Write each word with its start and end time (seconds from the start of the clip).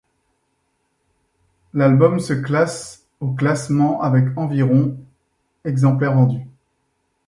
L'album 1.75 2.19
se 2.19 2.33
classe 2.33 3.05
au 3.19 3.33
classement 3.33 4.01
avec 4.01 4.35
environ 4.35 4.97
exemplaires 5.63 6.15
vendu. 6.15 6.43